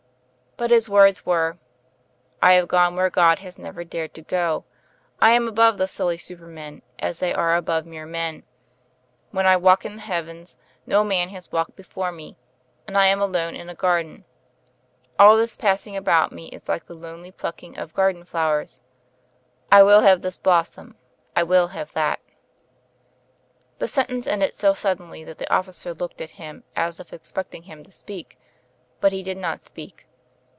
But 0.57 0.69
his 0.69 0.87
words 0.87 1.25
were: 1.25 1.57
"I 2.39 2.53
have 2.53 2.67
gone 2.67 2.95
where 2.95 3.09
God 3.09 3.39
has 3.39 3.57
never 3.57 3.83
dared 3.83 4.13
to 4.13 4.21
go. 4.21 4.63
I 5.19 5.31
am 5.31 5.47
above 5.47 5.79
the 5.79 5.87
silly 5.87 6.19
supermen 6.19 6.83
as 6.99 7.19
tiiey 7.19 7.35
are 7.35 7.55
above 7.55 7.83
mere 7.87 8.05
men. 8.05 8.43
Where 9.31 9.47
I 9.47 9.55
walk 9.55 9.85
in 9.85 9.95
the 9.95 10.01
Heavens, 10.03 10.57
no 10.85 11.03
man 11.03 11.29
has 11.29 11.51
walked 11.51 11.75
before 11.75 12.11
me; 12.11 12.37
and 12.85 12.95
I 12.95 13.07
am 13.07 13.19
alone 13.19 13.55
in 13.55 13.69
a 13.69 13.73
garden. 13.73 14.23
All 15.17 15.35
this 15.35 15.55
passing 15.55 15.95
about 15.97 16.31
me 16.31 16.49
is 16.49 16.67
like 16.67 16.85
the 16.85 16.93
lonely 16.93 17.31
plucking 17.31 17.79
of 17.79 17.95
garden 17.95 18.23
flowers. 18.23 18.83
I 19.71 19.81
will 19.81 20.01
have 20.01 20.21
this 20.21 20.37
blossom, 20.37 20.95
I 21.35 21.41
will 21.41 21.69
have 21.69 21.91
that.'' 21.93 22.19
The 23.79 23.87
sentence 23.87 24.27
ended 24.27 24.53
so 24.53 24.75
suddenly 24.75 25.23
that 25.23 25.39
the 25.39 25.51
officer 25.51 25.95
looked 25.95 26.21
at 26.21 26.31
him, 26.31 26.65
as 26.75 26.99
if 26.99 27.13
expecting 27.13 27.63
him 27.63 27.83
to 27.83 27.89
speak. 27.91 28.37
But 28.99 29.11
he 29.11 29.23
did 29.23 29.37
not 29.37 29.63
speak. 29.63 30.05